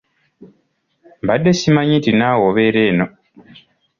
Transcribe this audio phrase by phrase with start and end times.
[1.23, 3.05] Mbadde simanyi nti naawe obeera eno.